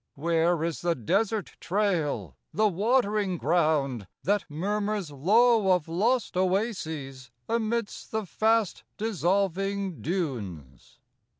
Where 0.15 0.63
is 0.63 0.81
the 0.81 0.95
desert 0.95 1.51
trail, 1.59 2.35
the 2.51 2.67
watering 2.67 3.37
ground 3.37 4.07
That 4.23 4.45
murmurs 4.49 5.11
low 5.11 5.73
of 5.73 5.87
lost 5.87 6.35
oases 6.35 7.29
amidst 7.47 8.09
the 8.09 8.25
fast 8.25 8.83
dissolving 8.97 10.01
dunes? 10.01 10.97